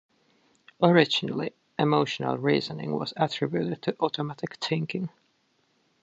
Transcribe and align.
Originally, 0.81 1.53
emotional 1.77 2.35
reasoning 2.35 2.95
was 2.97 3.13
attributed 3.17 3.83
to 3.83 3.95
automatic 3.99 4.55
thinking. 4.55 5.11